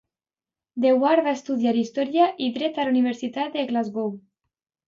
Dewar 0.85 1.11
va 1.27 1.33
estudiar 1.39 1.75
Història 1.81 2.31
i 2.47 2.49
Dret 2.57 2.81
a 2.85 2.89
la 2.89 2.95
Universitat 2.97 3.55
de 3.59 3.71
Glasgow. 3.73 4.13